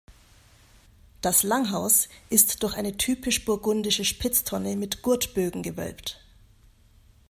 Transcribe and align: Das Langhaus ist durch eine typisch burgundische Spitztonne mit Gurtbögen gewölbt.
Das 1.21 1.43
Langhaus 1.43 2.09
ist 2.31 2.63
durch 2.63 2.73
eine 2.75 2.97
typisch 2.97 3.45
burgundische 3.45 4.03
Spitztonne 4.03 4.75
mit 4.75 5.03
Gurtbögen 5.03 5.61
gewölbt. 5.61 6.19